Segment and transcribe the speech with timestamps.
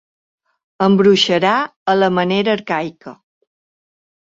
[0.85, 1.51] Embruixarà
[1.95, 3.17] a la manera arcaica.